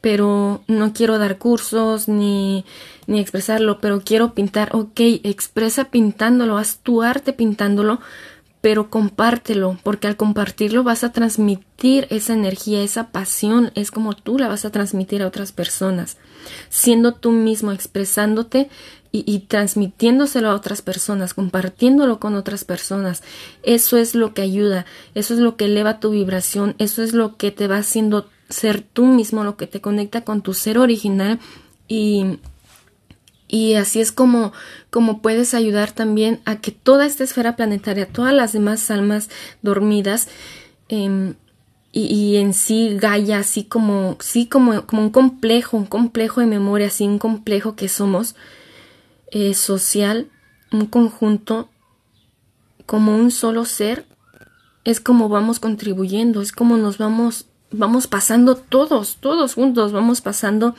pero 0.00 0.62
no 0.68 0.92
quiero 0.92 1.18
dar 1.18 1.38
cursos 1.38 2.08
ni, 2.08 2.64
ni 3.06 3.20
expresarlo, 3.20 3.80
pero 3.80 4.02
quiero 4.02 4.34
pintar, 4.34 4.70
ok, 4.74 5.00
expresa 5.24 5.86
pintándolo, 5.86 6.56
haz 6.56 6.78
tu 6.78 7.02
arte 7.02 7.32
pintándolo, 7.32 8.00
pero 8.60 8.90
compártelo, 8.90 9.78
porque 9.82 10.08
al 10.08 10.16
compartirlo 10.16 10.82
vas 10.82 11.04
a 11.04 11.12
transmitir 11.12 12.06
esa 12.10 12.32
energía, 12.32 12.82
esa 12.82 13.10
pasión, 13.10 13.70
es 13.74 13.90
como 13.90 14.14
tú 14.14 14.38
la 14.38 14.48
vas 14.48 14.64
a 14.64 14.70
transmitir 14.70 15.22
a 15.22 15.26
otras 15.26 15.52
personas, 15.52 16.16
siendo 16.68 17.12
tú 17.12 17.30
mismo, 17.30 17.72
expresándote 17.72 18.68
y, 19.12 19.24
y, 19.26 19.40
transmitiéndoselo 19.40 20.50
a 20.50 20.54
otras 20.54 20.82
personas, 20.82 21.34
compartiéndolo 21.34 22.20
con 22.20 22.34
otras 22.34 22.64
personas. 22.64 23.22
Eso 23.62 23.96
es 23.96 24.14
lo 24.14 24.34
que 24.34 24.42
ayuda, 24.42 24.86
eso 25.14 25.34
es 25.34 25.40
lo 25.40 25.56
que 25.56 25.66
eleva 25.66 26.00
tu 26.00 26.10
vibración, 26.10 26.74
eso 26.78 27.02
es 27.02 27.14
lo 27.14 27.36
que 27.36 27.50
te 27.50 27.68
va 27.68 27.78
haciendo 27.78 28.26
ser 28.48 28.82
tú 28.82 29.06
mismo, 29.06 29.44
lo 29.44 29.56
que 29.56 29.66
te 29.66 29.80
conecta 29.80 30.22
con 30.24 30.42
tu 30.42 30.54
ser 30.54 30.78
original 30.78 31.38
y, 31.86 32.38
y 33.46 33.74
así 33.74 34.00
es 34.00 34.12
como, 34.12 34.52
como 34.90 35.20
puedes 35.20 35.54
ayudar 35.54 35.92
también 35.92 36.40
a 36.44 36.60
que 36.60 36.70
toda 36.70 37.06
esta 37.06 37.24
esfera 37.24 37.56
planetaria, 37.56 38.06
todas 38.06 38.34
las 38.34 38.52
demás 38.52 38.90
almas 38.90 39.30
dormidas, 39.62 40.28
em, 40.88 41.34
y, 41.90 42.36
en 42.36 42.52
sí 42.52 42.96
Gaia, 42.96 43.38
así 43.38 43.64
como, 43.64 44.18
sí, 44.20 44.46
como, 44.46 44.86
como 44.86 45.02
un 45.02 45.10
complejo, 45.10 45.76
un 45.76 45.86
complejo 45.86 46.40
de 46.40 46.46
memoria, 46.46 46.88
así 46.88 47.04
un 47.04 47.18
complejo 47.18 47.74
que 47.74 47.88
somos 47.88 48.36
eh, 49.32 49.54
social, 49.54 50.28
un 50.70 50.86
conjunto, 50.86 51.70
como 52.86 53.16
un 53.16 53.30
solo 53.30 53.64
ser, 53.64 54.06
es 54.84 55.00
como 55.00 55.28
vamos 55.28 55.60
contribuyendo, 55.60 56.40
es 56.40 56.52
como 56.52 56.76
nos 56.76 56.98
vamos 56.98 57.47
vamos 57.70 58.06
pasando 58.06 58.56
todos, 58.56 59.16
todos 59.20 59.54
juntos, 59.54 59.92
vamos 59.92 60.20
pasando 60.20 60.74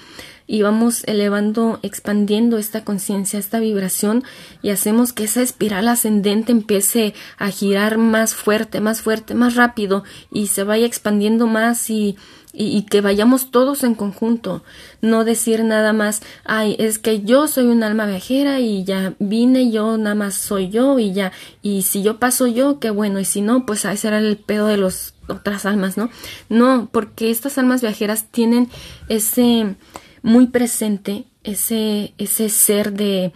y 0.48 0.64
vamos 0.64 1.04
elevando, 1.06 1.80
expandiendo 1.84 2.58
esta 2.58 2.84
conciencia, 2.84 3.38
esta 3.38 3.60
vibración 3.60 4.24
y 4.64 4.72
hacemos 4.72 5.14
que 5.14 5.26
esa 5.26 5.44
espiral 5.44 5.88
ascendente 5.88 6.52
empiece 6.52 7.14
a 7.38 7.52
girar 7.52 8.00
más 8.00 8.34
fuerte, 8.34 8.82
más 8.82 9.02
fuerte, 9.02 9.36
más 9.36 9.56
rápido 9.56 10.04
y 10.32 10.48
se 10.48 10.64
vaya 10.64 10.88
expandiendo 10.88 11.46
más 11.46 11.92
y, 11.92 12.18
y, 12.52 12.82
que 12.84 13.02
vayamos 13.02 13.52
todos 13.52 13.84
en 13.84 13.94
conjunto, 13.94 14.64
no 15.02 15.24
decir 15.24 15.64
nada 15.64 15.94
más, 15.94 16.22
ay, 16.46 16.76
es 16.80 16.98
que 16.98 17.22
yo 17.22 17.48
soy 17.48 17.68
un 17.68 17.84
alma 17.84 18.08
viajera 18.08 18.60
y 18.60 18.84
ya 18.84 19.14
vine 19.20 19.70
yo, 19.70 20.00
nada 20.00 20.16
más 20.16 20.34
soy 20.34 20.70
yo 20.70 20.98
y 20.98 21.14
ya, 21.14 21.32
y 21.62 21.84
si 21.84 22.02
yo 22.02 22.18
paso 22.18 22.48
yo, 22.48 22.80
qué 22.80 22.90
bueno, 22.90 23.20
y 23.20 23.26
si 23.26 23.42
no, 23.42 23.68
pues 23.68 23.86
ahí 23.86 23.98
será 23.98 24.18
el 24.18 24.38
pedo 24.38 24.66
de 24.66 24.78
los 24.78 25.14
otras 25.30 25.66
almas, 25.66 25.98
¿no? 25.98 26.10
No, 26.50 26.90
porque 26.92 27.32
estas 27.32 27.58
almas 27.58 27.82
viajeras 27.82 28.26
tienen 28.32 28.70
ese 29.08 29.76
muy 30.22 30.48
presente, 30.48 31.26
ese, 31.44 32.14
ese 32.18 32.50
ser 32.50 32.94
de, 32.94 33.32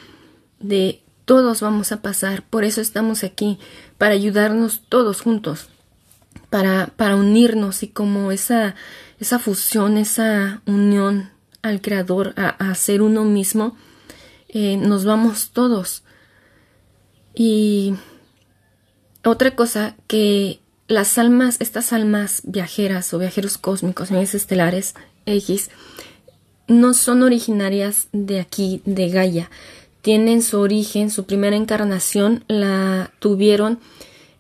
de 0.60 1.02
todos 1.26 1.62
vamos 1.62 1.92
a 1.92 2.02
pasar, 2.02 2.44
por 2.44 2.64
eso 2.64 2.82
estamos 2.82 3.24
aquí, 3.24 3.60
para 3.98 4.14
ayudarnos 4.14 4.82
todos 4.90 5.22
juntos, 5.22 5.70
para, 6.50 6.88
para 6.88 7.16
unirnos 7.16 7.84
y 7.84 7.88
como 7.88 8.32
esa, 8.32 8.76
esa 9.20 9.40
fusión, 9.40 9.98
esa 9.98 10.62
unión 10.66 11.32
al 11.62 11.82
Creador, 11.82 12.34
a, 12.36 12.50
a 12.50 12.76
ser 12.76 13.02
uno 13.02 13.24
mismo, 13.24 13.78
eh, 14.50 14.78
nos 14.78 15.06
vamos 15.06 15.52
todos. 15.52 16.04
Y 17.34 17.96
otra 19.24 19.56
cosa 19.56 19.96
que 20.08 20.60
las 20.88 21.18
almas, 21.18 21.58
estas 21.60 21.94
almas 21.94 22.42
viajeras 22.44 23.14
o 23.14 23.20
viajeros 23.20 23.58
cósmicos, 23.58 24.12
naves 24.12 24.36
estelares 24.36 24.96
X, 25.26 25.70
no 26.68 26.94
son 26.94 27.24
originarias 27.24 28.08
de 28.12 28.40
aquí, 28.40 28.82
de 28.86 29.10
Gaia. 29.10 29.50
Tienen 30.02 30.42
su 30.42 30.60
origen, 30.60 31.10
su 31.10 31.26
primera 31.26 31.56
encarnación 31.56 32.44
la 32.48 33.12
tuvieron 33.20 33.80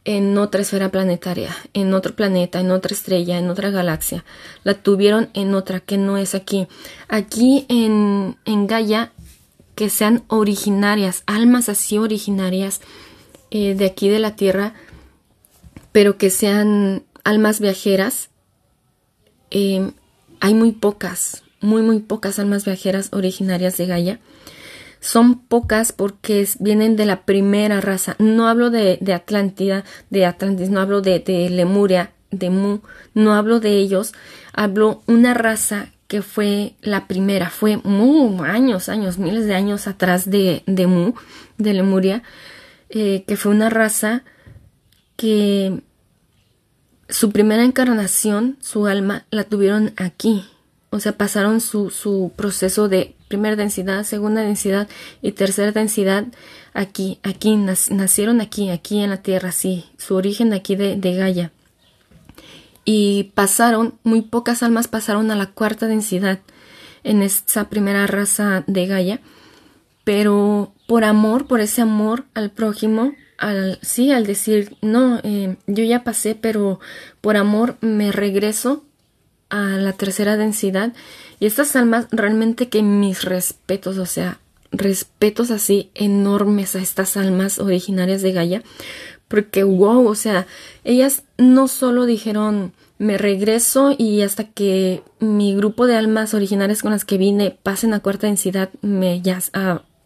en 0.05 0.37
otra 0.37 0.61
esfera 0.61 0.89
planetaria, 0.89 1.55
en 1.73 1.93
otro 1.93 2.15
planeta, 2.15 2.59
en 2.59 2.71
otra 2.71 2.93
estrella, 2.93 3.37
en 3.37 3.49
otra 3.49 3.69
galaxia. 3.69 4.25
La 4.63 4.73
tuvieron 4.73 5.29
en 5.33 5.55
otra 5.55 5.79
que 5.79 5.97
no 5.97 6.17
es 6.17 6.35
aquí. 6.35 6.67
Aquí 7.07 7.65
en, 7.69 8.37
en 8.43 8.67
Gaia, 8.67 9.13
que 9.75 9.89
sean 9.89 10.23
originarias, 10.27 11.23
almas 11.25 11.69
así 11.69 11.97
originarias 11.97 12.81
eh, 13.51 13.75
de 13.75 13.85
aquí 13.85 14.09
de 14.09 14.19
la 14.19 14.35
Tierra, 14.35 14.73
pero 15.93 16.17
que 16.17 16.29
sean 16.29 17.03
almas 17.23 17.61
viajeras, 17.61 18.29
eh, 19.51 19.91
hay 20.41 20.53
muy 20.55 20.73
pocas, 20.73 21.43
muy, 21.61 21.81
muy 21.81 21.99
pocas 21.99 22.39
almas 22.39 22.65
viajeras 22.65 23.09
originarias 23.13 23.77
de 23.77 23.85
Gaia. 23.85 24.19
Son 24.99 25.39
pocas 25.39 25.93
porque 25.93 26.47
vienen 26.59 26.95
de 26.95 27.05
la 27.05 27.25
primera 27.25 27.79
raza. 27.79 28.15
No 28.19 28.47
hablo 28.47 28.69
de, 28.69 28.99
Atlántida, 29.13 29.85
de 30.09 30.25
Atlantis, 30.25 30.69
no 30.69 30.81
hablo 30.81 31.01
de, 31.01 31.19
de, 31.19 31.49
Lemuria, 31.49 32.11
de 32.31 32.49
Mu, 32.49 32.79
no 33.13 33.33
hablo 33.33 33.59
de 33.59 33.77
ellos. 33.77 34.13
Hablo 34.53 35.03
una 35.07 35.33
raza 35.33 35.89
que 36.07 36.21
fue 36.21 36.75
la 36.81 37.07
primera, 37.07 37.49
fue 37.49 37.77
muy 37.77 38.45
años, 38.47 38.89
años, 38.89 39.17
miles 39.17 39.45
de 39.45 39.55
años 39.55 39.87
atrás 39.87 40.29
de, 40.29 40.63
de 40.65 40.87
Mu, 40.87 41.13
de 41.57 41.73
Lemuria, 41.73 42.23
eh, 42.89 43.23
que 43.27 43.35
fue 43.37 43.51
una 43.51 43.69
raza 43.69 44.23
que 45.23 45.79
su 47.07 47.31
primera 47.31 47.63
encarnación, 47.63 48.57
su 48.59 48.87
alma, 48.87 49.25
la 49.31 49.45
tuvieron 49.45 49.93
aquí, 49.95 50.43
o 50.89 50.99
sea, 50.99 51.17
pasaron 51.17 51.61
su, 51.61 51.91
su 51.91 52.33
proceso 52.35 52.89
de 52.89 53.15
primera 53.29 53.55
densidad, 53.55 54.03
segunda 54.03 54.41
densidad 54.41 54.89
y 55.21 55.31
tercera 55.31 55.71
densidad 55.71 56.25
aquí, 56.73 57.19
aquí, 57.23 57.55
nacieron 57.55 58.41
aquí, 58.41 58.69
aquí 58.69 58.99
en 58.99 59.11
la 59.11 59.21
Tierra, 59.21 59.53
sí, 59.53 59.85
su 59.97 60.15
origen 60.15 60.51
aquí 60.51 60.75
de, 60.75 60.97
de 60.97 61.15
Gaia. 61.15 61.53
Y 62.83 63.31
pasaron, 63.33 63.93
muy 64.03 64.23
pocas 64.23 64.61
almas 64.61 64.89
pasaron 64.89 65.31
a 65.31 65.37
la 65.37 65.45
cuarta 65.45 65.87
densidad 65.87 66.39
en 67.05 67.21
esa 67.21 67.69
primera 67.69 68.07
raza 68.07 68.65
de 68.67 68.87
Gaia, 68.87 69.21
pero 70.03 70.73
por 70.85 71.05
amor, 71.05 71.47
por 71.47 71.61
ese 71.61 71.81
amor 71.81 72.25
al 72.33 72.51
prójimo, 72.51 73.13
al, 73.49 73.79
sí, 73.81 74.11
al 74.11 74.25
decir, 74.25 74.77
no, 74.81 75.19
eh, 75.23 75.57
yo 75.67 75.83
ya 75.83 76.03
pasé, 76.03 76.35
pero 76.35 76.79
por 77.21 77.37
amor 77.37 77.77
me 77.81 78.11
regreso 78.11 78.83
a 79.49 79.77
la 79.77 79.93
tercera 79.93 80.37
densidad. 80.37 80.93
Y 81.39 81.45
estas 81.45 81.75
almas, 81.75 82.07
realmente 82.11 82.69
que 82.69 82.81
mis 82.81 83.23
respetos, 83.23 83.97
o 83.97 84.05
sea, 84.05 84.39
respetos 84.71 85.51
así 85.51 85.91
enormes 85.93 86.75
a 86.75 86.79
estas 86.79 87.17
almas 87.17 87.59
originarias 87.59 88.21
de 88.21 88.31
Gaia, 88.31 88.63
porque 89.27 89.63
wow, 89.63 90.07
o 90.07 90.15
sea, 90.15 90.47
ellas 90.83 91.23
no 91.37 91.67
solo 91.67 92.05
dijeron 92.05 92.73
me 92.97 93.17
regreso 93.17 93.93
y 93.97 94.21
hasta 94.21 94.45
que 94.45 95.03
mi 95.19 95.55
grupo 95.55 95.87
de 95.87 95.97
almas 95.97 96.33
originarias 96.33 96.81
con 96.81 96.91
las 96.91 97.03
que 97.03 97.17
vine 97.17 97.57
pasen 97.61 97.93
a 97.93 97.99
cuarta 97.99 98.27
densidad, 98.27 98.69
me 98.81 99.21
ya 99.21 99.41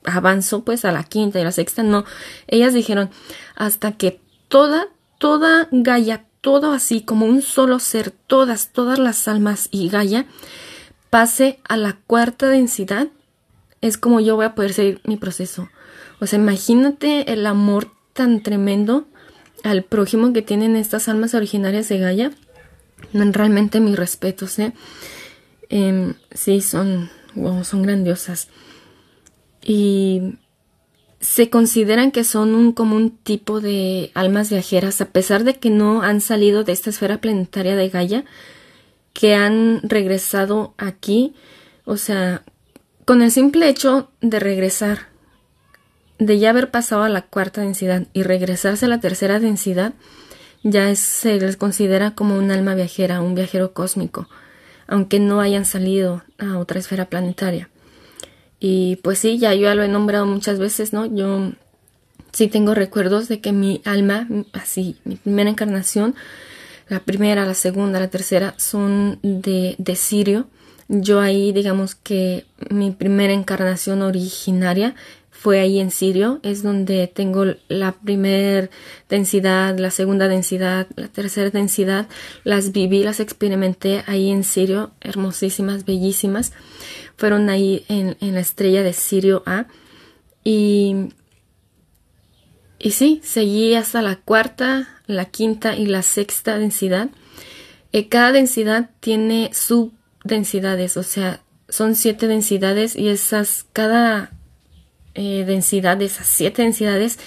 avanzo 0.07 0.63
pues 0.63 0.85
a 0.85 0.91
la 0.91 1.03
quinta 1.03 1.39
y 1.39 1.43
la 1.43 1.51
sexta, 1.51 1.83
no, 1.83 2.05
ellas 2.47 2.73
dijeron 2.73 3.09
hasta 3.55 3.91
que 3.93 4.21
toda, 4.47 4.87
toda 5.19 5.67
Gaia, 5.71 6.25
todo 6.41 6.71
así 6.71 7.01
como 7.01 7.25
un 7.25 7.41
solo 7.41 7.79
ser, 7.79 8.11
todas, 8.11 8.69
todas 8.71 8.99
las 8.99 9.27
almas 9.27 9.67
y 9.71 9.89
Gaia, 9.89 10.25
pase 11.09 11.59
a 11.67 11.77
la 11.77 11.97
cuarta 12.07 12.47
densidad, 12.47 13.07
es 13.81 13.97
como 13.97 14.19
yo 14.19 14.35
voy 14.35 14.45
a 14.45 14.55
poder 14.55 14.73
seguir 14.73 15.01
mi 15.03 15.17
proceso. 15.17 15.69
O 16.19 16.25
sea, 16.25 16.39
imagínate 16.39 17.31
el 17.31 17.45
amor 17.45 17.91
tan 18.13 18.41
tremendo 18.41 19.07
al 19.63 19.83
prójimo 19.83 20.33
que 20.33 20.41
tienen 20.41 20.75
estas 20.75 21.07
almas 21.07 21.33
originarias 21.33 21.89
de 21.89 21.99
Gaia. 21.99 22.31
Realmente 23.13 23.79
mis 23.79 23.95
respetos, 23.95 24.57
¿eh? 24.57 24.73
Em, 25.69 26.15
sí, 26.31 26.61
son, 26.61 27.09
son 27.63 27.83
grandiosas. 27.83 28.47
Y 29.69 30.37
se 31.19 31.49
consideran 31.49 32.11
que 32.11 32.23
son 32.23 32.55
un 32.55 32.71
común 32.71 33.17
tipo 33.21 33.59
de 33.59 34.11
almas 34.13 34.49
viajeras, 34.49 35.01
a 35.01 35.09
pesar 35.09 35.43
de 35.43 35.55
que 35.55 35.69
no 35.69 36.03
han 36.03 36.21
salido 36.21 36.63
de 36.63 36.71
esta 36.71 36.89
esfera 36.89 37.19
planetaria 37.19 37.75
de 37.75 37.89
Gaia, 37.89 38.23
que 39.11 39.35
han 39.35 39.81
regresado 39.83 40.73
aquí, 40.77 41.35
o 41.83 41.97
sea, 41.97 42.43
con 43.03 43.21
el 43.21 43.29
simple 43.29 43.67
hecho 43.67 44.09
de 44.21 44.39
regresar, 44.39 45.07
de 46.17 46.39
ya 46.39 46.51
haber 46.51 46.71
pasado 46.71 47.03
a 47.03 47.09
la 47.09 47.23
cuarta 47.23 47.59
densidad 47.59 48.07
y 48.13 48.23
regresarse 48.23 48.85
a 48.85 48.89
la 48.89 49.01
tercera 49.01 49.41
densidad, 49.41 49.93
ya 50.63 50.95
se 50.95 51.39
les 51.41 51.57
considera 51.57 52.11
como 52.11 52.37
un 52.37 52.51
alma 52.51 52.73
viajera, 52.73 53.21
un 53.21 53.35
viajero 53.35 53.73
cósmico, 53.73 54.29
aunque 54.87 55.19
no 55.19 55.41
hayan 55.41 55.65
salido 55.65 56.23
a 56.37 56.57
otra 56.57 56.79
esfera 56.79 57.09
planetaria. 57.09 57.69
Y 58.59 58.97
pues 58.97 59.19
sí, 59.19 59.37
ya 59.37 59.53
yo 59.53 59.63
ya 59.63 59.75
lo 59.75 59.83
he 59.83 59.87
nombrado 59.87 60.25
muchas 60.25 60.59
veces, 60.59 60.93
¿no? 60.93 61.05
Yo 61.05 61.51
sí 62.31 62.47
tengo 62.47 62.73
recuerdos 62.73 63.27
de 63.27 63.39
que 63.39 63.51
mi 63.51 63.81
alma, 63.85 64.27
así, 64.53 64.97
mi 65.03 65.15
primera 65.15 65.49
encarnación, 65.49 66.15
la 66.89 67.01
primera, 67.01 67.45
la 67.45 67.53
segunda, 67.53 67.99
la 67.99 68.09
tercera, 68.09 68.53
son 68.57 69.19
de, 69.21 69.75
de 69.77 69.95
Sirio. 69.95 70.47
Yo 70.87 71.19
ahí, 71.19 71.51
digamos 71.51 71.95
que 71.95 72.45
mi 72.69 72.91
primera 72.91 73.33
encarnación 73.33 74.01
originaria 74.01 74.95
fue 75.39 75.59
ahí 75.59 75.79
en 75.79 75.91
Sirio, 75.91 76.39
es 76.41 76.63
donde 76.63 77.07
tengo 77.07 77.45
la 77.67 77.91
primera 77.91 78.69
densidad, 79.07 79.77
la 79.77 79.91
segunda 79.91 80.27
densidad, 80.27 80.87
la 80.95 81.07
tercera 81.07 81.49
densidad, 81.51 82.07
las 82.43 82.71
viví, 82.71 83.03
las 83.03 83.19
experimenté 83.19 84.03
ahí 84.07 84.31
en 84.31 84.43
Sirio, 84.43 84.91
hermosísimas, 85.01 85.85
bellísimas 85.85 86.53
fueron 87.17 87.49
ahí 87.49 87.83
en, 87.89 88.15
la 88.19 88.39
estrella 88.39 88.83
de 88.83 88.93
Sirio 88.93 89.43
A. 89.45 89.65
Y, 90.43 91.09
y 92.79 92.91
sí, 92.91 93.19
seguí 93.23 93.73
hasta 93.73 94.01
la 94.01 94.17
cuarta, 94.17 94.87
la 95.07 95.25
quinta 95.25 95.75
y 95.75 95.87
la 95.87 96.03
sexta 96.03 96.57
densidad. 96.57 97.09
Eh, 97.91 98.07
cada 98.07 98.31
densidad 98.31 98.91
tiene 98.99 99.51
subdensidades, 99.53 100.95
o 100.95 101.03
sea, 101.03 101.41
son 101.69 101.95
siete 101.95 102.27
densidades 102.27 102.95
y 102.95 103.09
esas, 103.09 103.65
cada 103.73 104.31
eh, 105.17 105.43
densidad 105.45 105.97
de 105.97 106.05
esas 106.05 106.27
siete 106.27 106.61
densidades 106.61 107.19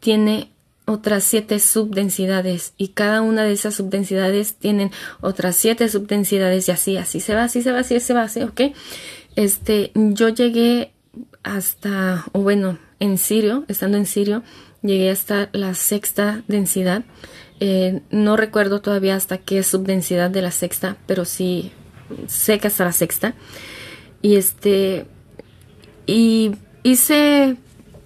tiene 0.00 0.50
otras 0.86 1.24
siete 1.24 1.60
subdensidades 1.60 2.74
y 2.76 2.88
cada 2.88 3.22
una 3.22 3.44
de 3.44 3.52
esas 3.52 3.74
subdensidades 3.74 4.54
tienen 4.54 4.90
otras 5.20 5.54
siete 5.54 5.88
subdensidades 5.88 6.68
y 6.68 6.72
así, 6.72 6.96
así 6.96 7.20
se 7.20 7.34
va, 7.34 7.44
así 7.44 7.62
se 7.62 7.70
va, 7.70 7.80
así 7.80 8.00
se 8.00 8.14
va, 8.14 8.22
así, 8.22 8.42
¿ok? 8.42 8.60
Este, 9.36 9.92
yo 9.94 10.30
llegué 10.30 10.92
hasta, 11.42 12.24
o 12.32 12.40
bueno, 12.40 12.78
en 12.98 13.18
Sirio, 13.18 13.64
estando 13.68 13.98
en 13.98 14.06
Sirio, 14.06 14.42
llegué 14.82 15.10
hasta 15.10 15.50
la 15.52 15.74
sexta 15.74 16.42
densidad. 16.48 17.04
Eh, 17.60 18.00
no 18.10 18.36
recuerdo 18.36 18.80
todavía 18.80 19.16
hasta 19.16 19.38
qué 19.38 19.62
subdensidad 19.62 20.30
de 20.30 20.42
la 20.42 20.50
sexta, 20.50 20.96
pero 21.06 21.24
sí 21.24 21.72
sé 22.26 22.58
que 22.58 22.68
hasta 22.68 22.84
la 22.84 22.92
sexta. 22.92 23.34
Y 24.22 24.36
este, 24.36 25.06
y 26.06 26.52
hice, 26.84 27.56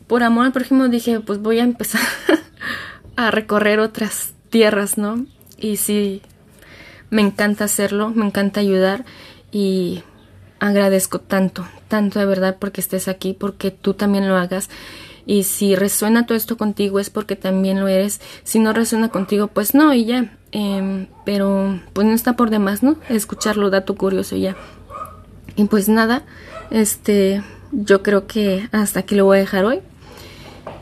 por 0.07 0.23
amor 0.23 0.47
al 0.47 0.53
prójimo, 0.53 0.89
dije, 0.89 1.21
pues 1.21 1.41
voy 1.41 1.59
a 1.59 1.65
empezar 1.65 2.01
a 3.17 3.31
recorrer 3.31 3.81
otras 3.81 4.33
tierras, 4.49 4.97
¿no? 4.97 5.27
Y 5.59 5.77
sí, 5.77 6.23
me 7.11 7.21
encanta 7.21 7.65
hacerlo, 7.65 8.11
me 8.11 8.25
encanta 8.25 8.61
ayudar 8.61 9.05
y 9.53 10.03
agradezco 10.61 11.21
tanto, 11.21 11.67
tanto 11.89 12.19
de 12.19 12.27
verdad 12.27 12.57
porque 12.59 12.81
estés 12.81 13.09
aquí, 13.09 13.35
porque 13.39 13.71
tú 13.71 13.93
también 13.93 14.29
lo 14.29 14.37
hagas. 14.37 14.71
Y 15.27 15.43
si 15.43 15.77
resuena 15.77 16.25
todo 16.25 16.39
esto 16.39 16.57
contigo 16.57 17.01
es 17.01 17.11
porque 17.11 17.37
también 17.37 17.81
lo 17.81 17.89
eres. 17.89 18.23
Si 18.45 18.59
no 18.59 18.73
resuena 18.73 19.11
contigo, 19.11 19.49
pues 19.49 19.75
no, 19.75 19.93
y 19.93 20.07
ya. 20.07 20.39
Em, 20.53 21.07
pero 21.27 21.79
pues 21.93 22.07
no 22.07 22.15
está 22.15 22.35
por 22.35 22.49
demás, 22.49 22.83
¿no? 22.83 22.97
Escucharlo, 23.11 23.69
dato 23.69 23.95
curioso 23.95 24.37
y 24.37 24.43
ya. 24.43 24.57
Y 25.57 25.65
pues 25.65 25.91
nada, 25.91 26.23
este, 26.71 27.43
yo 27.73 28.03
creo 28.03 28.27
que 28.27 28.69
hasta 28.73 29.01
aquí 29.01 29.15
lo 29.15 29.25
voy 29.25 29.39
a 29.39 29.41
dejar 29.41 29.65
hoy. 29.65 29.81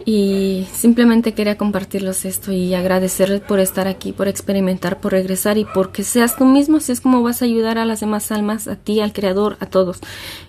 Y 0.05 0.69
simplemente 0.73 1.35
quería 1.35 1.59
compartirles 1.59 2.25
esto 2.25 2.53
y 2.53 2.75
agradecerles 2.75 3.41
por 3.41 3.59
estar 3.59 3.89
aquí, 3.89 4.13
por 4.13 4.29
experimentar, 4.29 5.01
por 5.01 5.11
regresar 5.11 5.59
y 5.59 5.65
porque 5.65 6.05
seas 6.05 6.37
tú 6.37 6.45
mismo, 6.45 6.77
así 6.77 6.93
es 6.93 7.01
como 7.01 7.25
vas 7.25 7.43
a 7.43 7.45
ayudar 7.47 7.77
a 7.77 7.85
las 7.85 8.01
demás 8.01 8.31
almas, 8.31 8.69
a 8.69 8.77
ti, 8.77 9.01
al 9.01 9.13
Creador, 9.13 9.57
a 9.59 9.67
todos. 9.67 9.99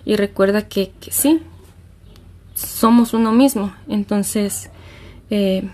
Y 0.04 0.14
recuerda 0.14 0.68
que, 0.68 0.92
que 1.00 1.10
sí, 1.10 1.42
somos 2.54 3.14
uno 3.14 3.32
mismo. 3.32 3.74
Entonces, 3.88 4.70
eh, 5.28 5.68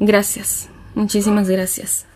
gracias, 0.00 0.68
muchísimas 0.96 1.48
gracias. 1.48 2.07